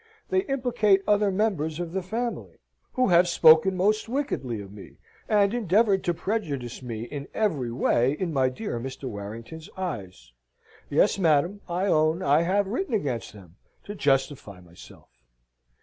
[0.29, 2.57] They implicate other members of the family"
[2.95, 4.97] "Who have spoken most wickedly of me,
[5.29, 9.03] and endeavoured to prejudice me in every way in my dear Mr.
[9.07, 10.31] Warrington's eyes.
[10.89, 15.09] Yes, madam, I own I have written against them, to justify myself."